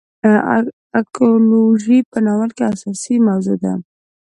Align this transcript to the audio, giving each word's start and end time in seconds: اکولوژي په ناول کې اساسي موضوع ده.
اکولوژي 0.99 1.99
په 2.11 2.17
ناول 2.25 2.51
کې 2.57 2.63
اساسي 2.73 3.15
موضوع 3.27 3.57
ده. 3.63 3.73